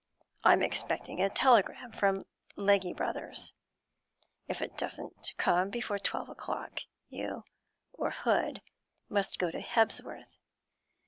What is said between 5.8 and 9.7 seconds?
twelve o'clock, you or Hood must go to